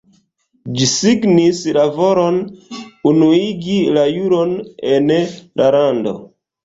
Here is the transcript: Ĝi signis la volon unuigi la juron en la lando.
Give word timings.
Ĝi 0.77 0.87
signis 0.91 1.59
la 1.77 1.83
volon 1.99 2.39
unuigi 3.11 3.77
la 3.99 4.07
juron 4.17 4.57
en 4.95 5.15
la 5.63 5.69
lando. 5.77 6.17